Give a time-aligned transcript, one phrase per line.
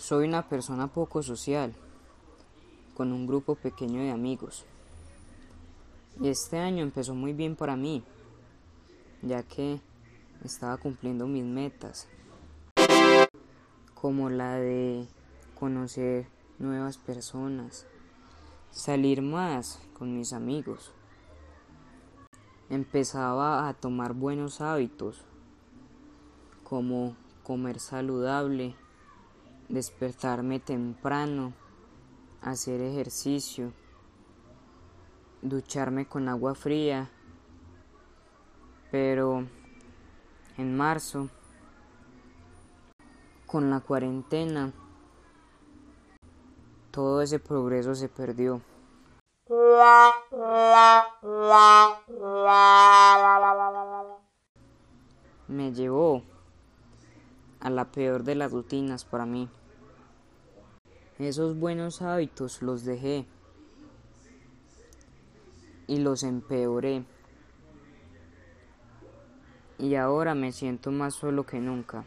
[0.00, 1.74] Soy una persona poco social,
[2.96, 4.64] con un grupo pequeño de amigos.
[6.18, 8.02] Y este año empezó muy bien para mí,
[9.20, 9.78] ya que
[10.42, 12.08] estaba cumpliendo mis metas,
[13.92, 15.06] como la de
[15.54, 16.26] conocer
[16.58, 17.86] nuevas personas,
[18.70, 20.92] salir más con mis amigos.
[22.70, 25.20] Empezaba a tomar buenos hábitos,
[26.64, 28.74] como comer saludable,
[29.70, 31.52] despertarme temprano,
[32.42, 33.72] hacer ejercicio,
[35.42, 37.08] ducharme con agua fría,
[38.90, 39.46] pero
[40.58, 41.28] en marzo,
[43.46, 44.72] con la cuarentena,
[46.90, 48.60] todo ese progreso se perdió.
[55.46, 56.22] Me llevó
[57.60, 59.48] a la peor de las rutinas para mí.
[61.18, 63.26] Esos buenos hábitos los dejé
[65.86, 67.04] y los empeoré.
[69.78, 72.04] Y ahora me siento más solo que nunca.